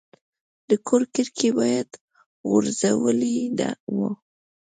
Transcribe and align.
د 0.69 0.71
کور 0.87 1.01
کړکۍ 1.15 1.49
باد 1.57 1.89
غورځولې 2.49 3.35
وه. 3.97 4.09